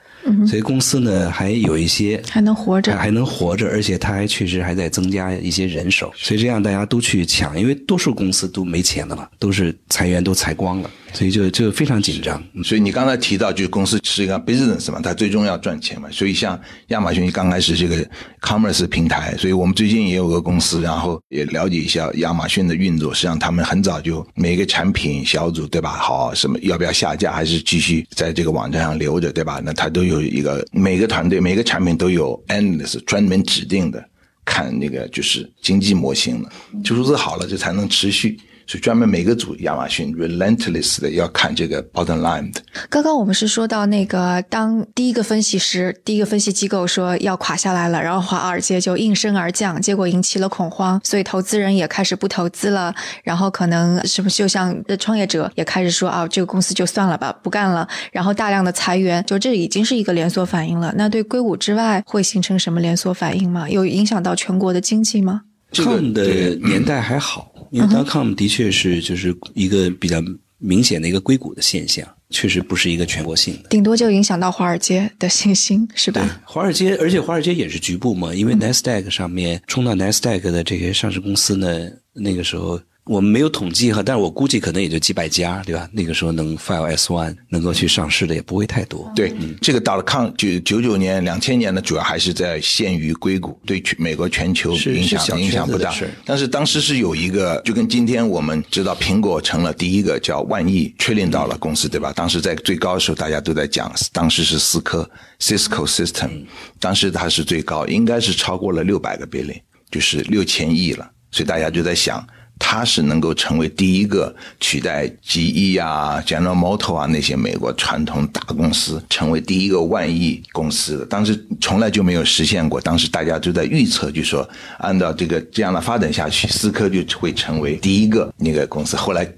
[0.47, 10.89] 所以公司呢还有一些还能活着，还能活着，而且他还确实还在增加一些人手，所以这样大家都去抢，因为多数公司都没钱了嘛，都是裁员都裁光了。
[11.13, 12.43] 所以就就非常紧张。
[12.63, 16.09] 所以你刚才提到，就是公司是一个 business 嘛，它最终要赚钱嘛。
[16.11, 18.05] 所以像亚马逊刚开始这个
[18.41, 23.13] commerce 平台，所以我们最近也有个公司，然后也了解一下亚马逊的运作。
[23.13, 25.91] 实际上他们很早就每个产品小组对吧？
[25.91, 29.61] 好，什么要不要下架，还是继续在这个网站上留着对吧？
[29.63, 34.03] 那它都有一个每个团队每个产品都有 endless 专门指定的
[34.45, 36.49] 看那个就是经济模型的，
[36.83, 38.37] 就说是好了，这才能持续。
[38.65, 42.61] 所以专门每个组亚马逊 relentless 的要看这个 bottom line 的。
[42.89, 60.93] 刚刚我们是说到那个，当第一个分析师、第一个分析机构说要垮下来了，然后华尔街就应声而降，结果引起了恐慌，所以投资人也开始不投资了，然后可能是不是就像创业者也开始说啊，这个公司就算了吧，不干了，然后大量的裁员，就这已经是一个连锁反应了。
[60.97, 63.69] 那对硅谷之外会形成什么连锁反应吗？
[63.69, 65.41] 有影响到全国的经济吗？
[65.73, 67.51] 这个的年代还好。
[67.71, 70.23] 因为 dotcom 的确是就是一个比较
[70.59, 76.41] 明显的一个硅谷的现象，确实不是一个全国性的，顶多就影响到华尔街的信心，是吧？
[76.45, 82.79] 华尔街，而且华尔街也是局部嘛，因为 Nasdaq 上面冲到 Nasdaq 的这些上市公司呢，那个时候。
[83.05, 85.89] 我们没有统计哈，但是我估计可能也就几百家，对吧？
[85.91, 89.11] 那个时候能 file S one 能够去上市的也不会太多。
[89.13, 95.93] 对，这个到了抗九九九年、两千年呢，主要还是在限于硅谷，对全美国全球影响影响不大。
[96.23, 102.13] 但是当时是有一个，就跟今天我们知道苹果成了第一个叫万亿确定到了公司，对吧？
[102.15, 105.09] 当时在最高的时候，大家都在讲，当时是思科
[105.41, 106.45] Cisco System，
[106.79, 109.59] 当时它是最高，应该是超过了六百个 billion，
[109.91, 112.25] 就是六千亿了，所以大家就在想。
[112.65, 121.05] 它是能够成为第一个取代 GE 啊、General Motors 啊那些美国传统大公司，成为第一个万亿公司的。
[121.05, 122.79] 当时从来就没有实现过。
[122.79, 128.95] 当时大家都在预测，就说按照这个这样的发展下去，思科就会成为第一个那个公司。
[128.95, 129.29] 后来。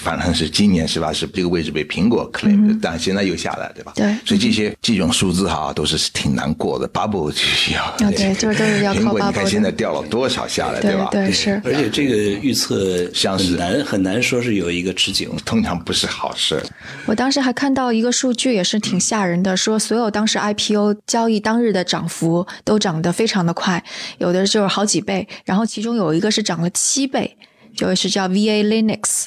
[0.00, 1.12] 反正是今年是吧？
[1.12, 3.92] 是这个位置被苹果 claim，但现在又下来，对吧？
[3.96, 4.14] 对。
[4.24, 6.88] 所以这些这种数字哈，都是挺难过的。
[6.88, 7.96] bubble 需要。
[7.98, 9.04] 对，就是都是要靠 bubble。
[9.04, 11.08] 苹果你看现在掉了多少下来，对吧？
[11.10, 11.60] 对，是。
[11.64, 16.62] 而且这个预测像是很难很难说是有一个持久，通常不是好事。
[17.06, 23.82] 我当时还看到一个数据，也是挺吓人的，说所有当时 IPO 交易当日的涨幅都涨得非常的快，
[24.18, 27.36] 有的就是好几倍，然后其中有一个是涨了七倍，
[27.76, 29.26] 就是叫 VA Linux。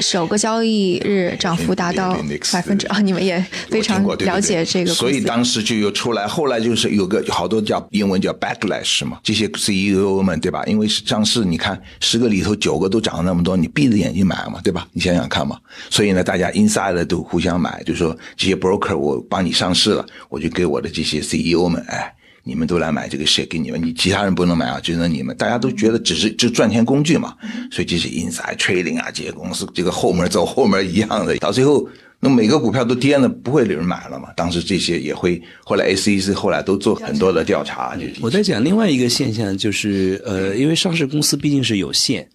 [0.00, 2.18] 首个交易日涨幅达到
[2.52, 2.98] 百分之啊！
[2.98, 6.26] 你们也非常了解这个，所以当时就有出来。
[6.26, 10.64] 后来就是有个好多叫英文叫 backlash 嘛，这些 CEO 们对吧？
[10.66, 14.88] 因为上市你看十个里头九个都涨了那么多，你闭着眼睛买嘛，对吧？
[14.92, 15.56] 你想想看嘛。
[15.88, 22.12] 所以呢，大家 inside 都互相买，就说这些 broker 我帮你上市了，我就给我的这些 CEO 们哎。
[22.46, 25.36] 你们都来买这个 share 给你们，你其他人不能买啊，只能你们。
[25.36, 27.34] 大家都觉得只是就赚钱工具嘛，
[27.70, 31.86] 所以这些 inside trading 啊，这些公司这个后门走后门一样的，到最后。
[32.18, 34.30] 那每个股票都跌了，不会有人买了嘛？
[34.34, 37.94] 当时这些也会，后来 SEC 后来都做很多的调查。
[37.94, 42.26] 就我在讲另外一个现象，就是呃，因为上市公司毕竟是有限，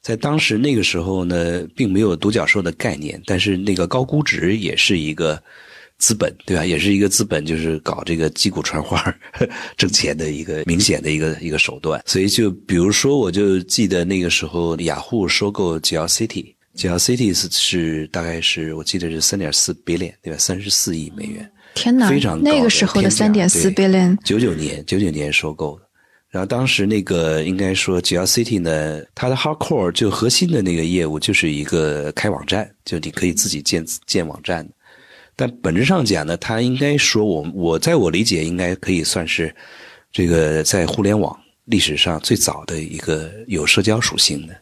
[0.00, 5.42] 在当时那个时候呢，并没有独角兽的概念，但是那个高估值也是一个
[6.04, 6.66] 资本，对吧？
[6.66, 9.02] 也是一个资本，就是搞这个击鼓传花
[9.78, 12.02] 挣钱的一个明显的一个一个手段。
[12.04, 16.52] 所以就比如说，我就记得那个时候雅虎收购 GLCity。
[16.76, 20.38] Gel Cities 是大概是我记得是三点四 billion 对吧？
[20.38, 25.86] 三十四亿美元，天哪，非常那个时候的三点四 billion，九九年九九年收购的。
[26.28, 34.68] 然后当时那个应该说 Gel City 呢，它的 hardcore 就核心的那个业务就是一个开网站，就你可以自己建建网站。
[35.36, 39.54] 但本质上讲呢，它应该说我我在我理解应该可以算是
[40.12, 44.54] 这个在互联网历史上最早的一个有社交属性的。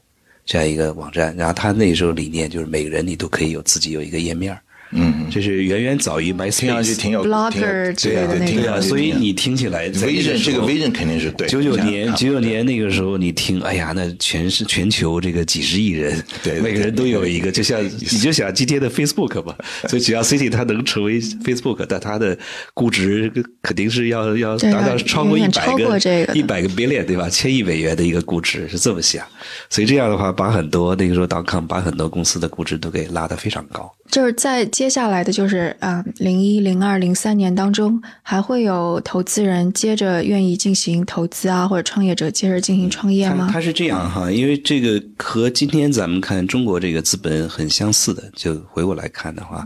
[0.45, 4.59] 这样一个网站，然后它那时候理念就是每个人你都可以有自己有一个页面
[4.93, 11.49] 嗯，就是远远早于 MySpace，听上去挺有 Blogger 对对对，啊，所以你听起来 Vision 这个 Vision 肯定是对。
[11.49, 19.57] 九九年，九九年那个时候你听，哎呀，那全是全球这个几十亿人，对，每个人都有一个，就像你就想今天的 Facebook 吧，
[19.89, 22.37] 所以只要 City 它能成为 Facebook，但它的
[22.75, 25.99] 估值肯定是要要达到超过一百个
[26.35, 27.29] 一百个 billion 对吧？
[27.31, 29.25] 千亿美元的一个估值是这么想，
[29.71, 33.91] 所以这样的话，把很多那个时候 dotcom 把很多公司的估值都给拉得非常高。
[34.11, 43.49] 就是在接下来的就是啊，零一、零二、零三年当中，还会有投资人接着愿意进行投资啊，或者创业者接着进行创业吗？
[43.53, 49.65] 他是这样哈，因为这个和今天咱们看中国这个资本很相似的，就回过来看的话，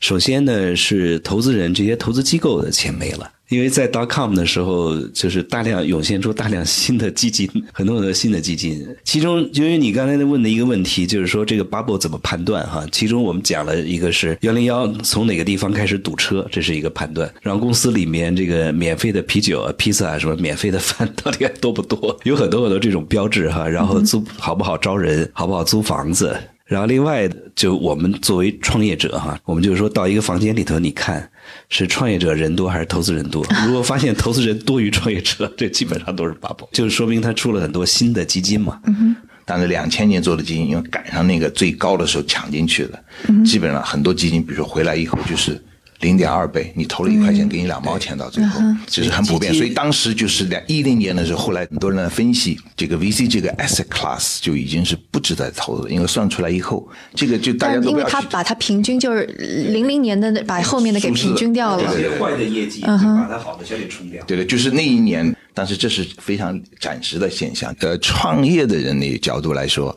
[0.00, 3.30] 首先呢是投资人这些投资机构的钱没了。
[3.52, 8.82] 因为在 dot com 的时候，就是大量涌现出大量新的基金，很多很多新的基金。
[9.04, 12.86] 其中，因为你刚才问的一个问题，就是说这个 bubble 怎么判断哈？
[12.90, 17.30] 其中我们讲了一个是幺零幺从哪个地方开始堵车，这是一个判断。
[17.42, 22.18] 然后公司里面这个免费的啤酒、披萨什么免费的饭到底还多不多？
[22.24, 23.68] 有很多很多这种标志哈。
[23.68, 26.34] 然后租好不好招人，好不好租房子？
[26.64, 31.28] 然后另外就我们作为创业者哈，我们就是说到一个房间里头，你看。
[31.68, 33.44] 是创业者人多还是投资人多？
[33.66, 38.80] 如果发现投资人多于创业者，这基本上都是 bubble，就是说明他出了很多新的基金嘛。
[38.86, 43.04] 嗯但是两千年做的基金，因为赶上那个最高的时候抢进去的，
[43.44, 45.60] 基本上很多基金，比如说回来以后就是。
[46.02, 49.54] 零点二倍，你投了一块钱，给你两毛钱，到最后这是很普遍。
[49.54, 61.88] 所以当时就是两一零年的时候，后来很多人分析这个 VC 这个 asset class 就已经是不值得投的，因为算出来以后，这个就大家都因为他把它平均就是零零年的把后面的给平均掉了，
[62.20, 62.96] 坏的业绩把
[63.28, 64.22] 它好的先给冲掉。
[64.26, 67.74] 对的，就是那一年，但是这是非常暂时的现象。
[67.78, 69.96] 呃，创业的人的角度来说。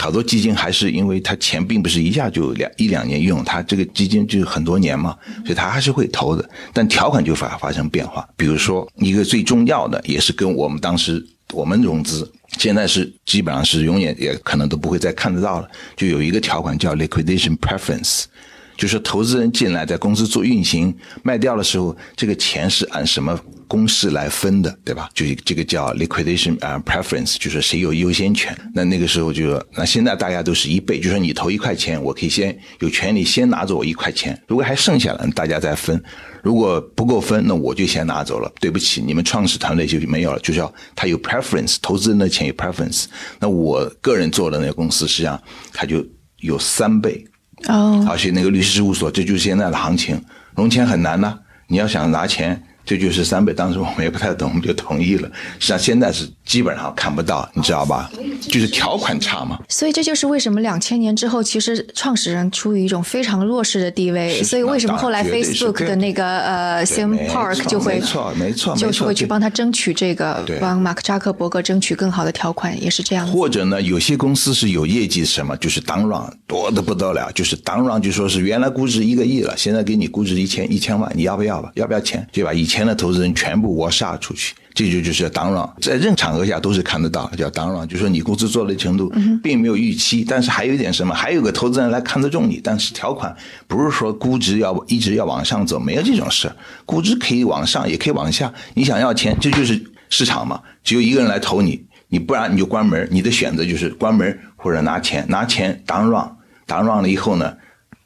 [0.00, 6.48] 好多基金还是因为它钱并不是一下就两一两年用，它这个基金就很多年嘛，所以它还是会投的。
[6.72, 18.24] 但条款就发发生变化，比如说一个最重要的，也是跟我们当时我们融资，现在是基本上是永远也可能都不会再看得到了，就有一个条款叫 liquidation preference。
[18.80, 23.38] 就是投资人进来在公司做运行，卖掉的时候，这个钱是按什么
[23.68, 25.06] 公式来分的，对吧？
[25.12, 28.56] 就这个叫 liquidation 啊 preference，就是谁有优先权。
[28.74, 36.02] 那那个时候就，那现在大家都是一倍，就说你投一块钱，我可以先有权利先拿走我一块钱，如果还剩下了，大家再分。
[36.42, 38.50] 如果不够分，那我就先拿走了。
[38.58, 43.04] 对不起，你们创始团队就没有了，就是要他有 preference，投资人的钱有 preference。
[43.38, 45.38] 那我个人做的那个公司，实际上
[45.70, 46.02] 它就
[46.38, 47.22] 有三倍。
[47.66, 50.22] 哦，而且那个律师事务所，这就是现在的行情，
[50.54, 51.38] 融钱很难呢。
[51.66, 52.62] 你要想拿钱。
[52.84, 55.30] 这就是三倍，当时我们也不太懂，我们就同意了。
[55.58, 58.10] 实际上现在是基本上看不到，你知道吧？
[58.48, 59.58] 就是条款差嘛。
[59.68, 64.42] 所以这就是为什么两千年之后，其实创始人处于一种非常弱势的地位。
[64.42, 73.24] 所以为什么后来 Facebook 的那个呃 Sam Park 就会没错没错，就是会去帮他争取这个，帮马克扎克伯格争取更好的条款，也是这样。
[73.28, 81.70] 或者呢，有些公司是有业绩什么，就是当让多的不得了，就是当让就说是原来估值一个亿了，现在给你估值一千一千万，你要不要吧？
[81.74, 82.26] 要不要钱？
[82.32, 82.79] 就把以前。
[82.80, 89.12] 前的投资人全部挖杀出去，这就就是当让，在任场合下都是看得到，叫当让，就说你公司做的程度
[89.42, 93.36] 并没有预期，但是还有一点什么，还有个投资人来看得中你，但是条款
[93.68, 96.50] 不是说估值要一直要往上走，没有这种事，
[96.86, 107.54] 估值可以往上，也可以往下，你想要钱，这就是市场嘛，只有一个人来投你，你不然你就关门，你的选择就是关门或者拿钱，拿钱当让，当让了以后呢？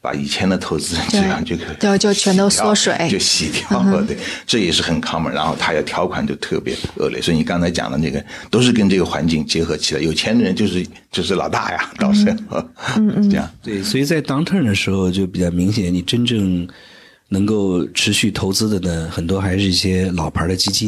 [0.05, 4.03] 把以前的投资这样这个就就全都缩水， 就洗掉了。
[4.03, 5.31] 对，这也是很 common。
[5.31, 10.01] 然后他要条款就特别恶劣，所以你刚才讲的那个都是跟这个环境结合起来。
[10.01, 13.49] 有钱的人就是就是老大呀，倒是，嗯嗯， 这样。
[13.63, 16.67] 对，所以在 downturn 的时候就比较明显，你真正
[17.29, 20.87] 能够持续投资的呢，很多还是一些老牌的基金，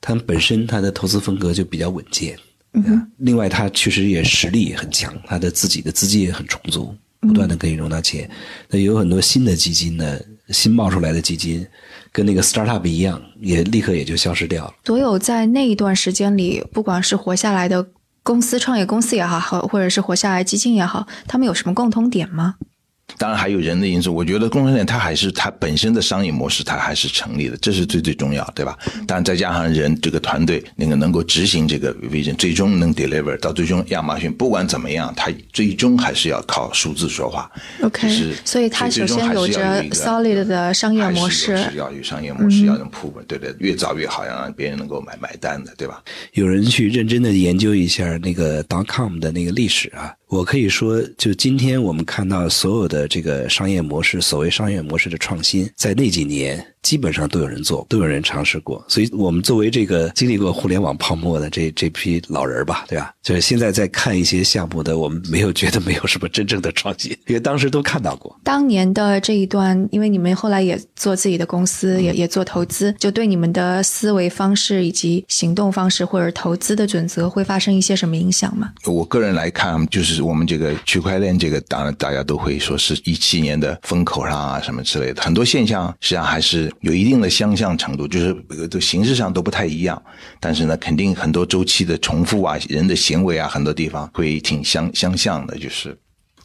[0.00, 2.36] 他们本身它的投资风格就比较稳健。
[2.74, 6.94] 嗯，另外他确实也实力也很强，他的自己的资金也很充足。
[7.20, 8.28] 不断的可以融到钱，
[8.68, 10.18] 那有很多新的基金呢，
[10.50, 11.66] 新冒出来的基金，
[12.12, 14.74] 跟那个 startup 一样，也立刻也就消失掉了。
[14.84, 17.84] 所有在那一段时间里，不管是活下来的
[18.22, 22.54] 公司、创业公司也好，或或者是活下来基金也好，他们有什么共同点吗？
[23.18, 28.78] 当然还有人的因素，我觉得供应链它还是它本身的商业模式，它还是成立的，这是最最重要，对吧？
[29.06, 37.50] 当然再加上人这个团队那个能够执行这个 vision，最终能 deliver 到最终亚马逊不管怎么样，它最终还是要靠数字说话。
[37.82, 38.08] OK，
[38.44, 46.00] 所以它首先有着 solid 的商业模式，是要有商业模式，要能铺稳，对对，越早越好，要让别人能够买买单的，对吧？
[46.34, 50.14] 有人去认真的研究一下那个 dot com 的那个历史啊。
[50.28, 56.74] 我可以说，就今天我们看到所有的这个商业模式，所谓商业模式的创新，在那几年。
[56.82, 63.12] 基本上都有人做，都有人尝试过，所以我们作为这个经历过互联网泡沫的这这批老人吧，对吧？
[63.22, 68.34] 就是现在在看一些项目的，我们没有觉得没有什么真正的创新，因为当时都看到过。
[68.42, 78.70] 当年的这一段，因为你们后来也做自己的公司，也也做投资，就对你们的思维方式以及行动方式或者投资的准则会发生一些什么影响吗？
[78.86, 86.67] 我个人来看，就是我们这个区块链这个，当然大家都会说是一七年的风口上啊什么之类的，很多现象实际上还是。
[86.80, 88.34] 有一定的相像程度，就是
[88.68, 90.00] 都形式上都不太一样，
[90.40, 95.96] 但是呢，肯定很多周期的重复啊，人的行为啊，很多地方会挺相相像的，就是。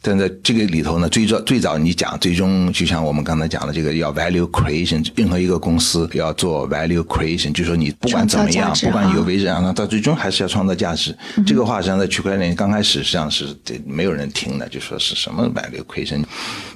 [0.06, 11.16] 但在这个里头呢，最早最早你讲，最终就像我们刚才讲的，这个要 value creation，任何一个公司要做 value creation，就说你不管怎么样，不管有为人啊，到最终还是要创造价值。
[11.46, 16.22] 这个话实际上在区块链刚开始实际上是这没有人听的，就说是什么 value creation，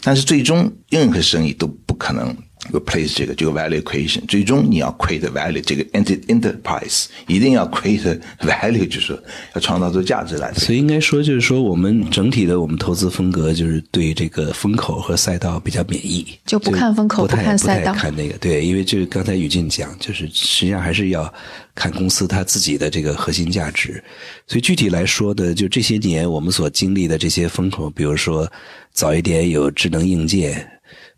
[0.02, 2.34] 但是最终任何生意都不可能。
[2.72, 9.22] Replace 这个这个 value creation，最终你要 create value，这个 enterprise 一定要 create value，就是说
[9.54, 10.52] 要创造出价值来。
[10.54, 21.32] 所以应该说，就是说我们整体的我们投资风格就是对这个风口和赛道比较免疫，就不看风口，不看赛道，看那个对，因为就刚才宇静讲，就是实际上还是要
[21.74, 24.02] 看公司它自己的这个核心价值。
[24.46, 28.50] 所以具体来说的，就这些年我们所经历的这些风口，比如说
[28.92, 30.68] 早一点有智能硬件。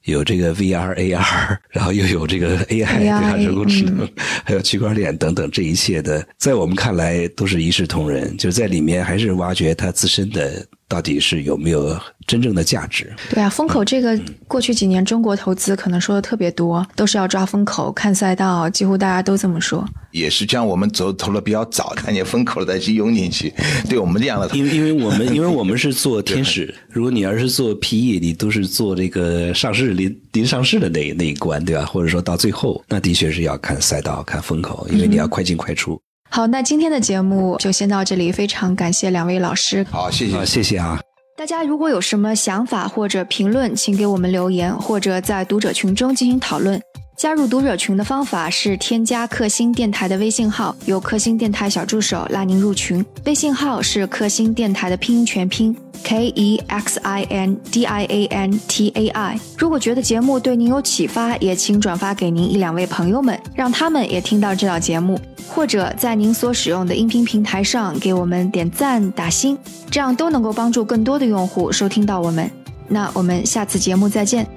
[0.04, 3.36] 有这个 VR、AR， 然后又有这个 AI，对吧？
[3.36, 4.08] 人工智能，
[4.44, 10.66] 还有区块链等等，这一切的，在我们看来都是一视同仁，就是在里面还是挖掘它自身的。
[10.90, 13.14] 到底是有没有真正的价值？
[13.32, 14.18] 对啊，风口这个
[14.48, 19.88] 过去几年中国投资可能说的特别多，都是要抓风口、看赛道，几乎大家都这么说。
[20.10, 23.54] 也是这样，我们走投的比较早，看见风口再去涌进去。
[23.88, 31.84] 对我们这样的，因为因为我们 因为我们是做天使，如果你要是做 PE，你都是做这个上市临临上市的那那一关，对吧？
[31.84, 36.00] 或者说到最后，那的确是要看赛道、看风口，因为你要快进快出。
[36.32, 39.84] 好，那今天的节目就先到这里，非常感谢两位老师。
[39.90, 41.00] 好，谢谢，谢谢啊！
[41.36, 46.80] 大家如果有什么想法或者评论，请给我们留言，或者在读者群中进行讨论。
[47.20, 53.04] 加入读者群的方法是添加克星电台的微信号，由克星电台小助手拉您入群。
[53.26, 59.38] 微信号是克星电台的拼音全拼 K E X I N D I A N T A I。
[59.58, 65.20] 如果觉得节目对您有启发，也请转发给您一两位朋友们，让他们也听到这档节目。
[65.46, 69.58] 或者在您所使用的音频平台上给我们点赞打星，
[69.90, 72.50] 这样都能够帮助更多的用户收听到我们。
[72.88, 74.48] 那我们下次节目再见。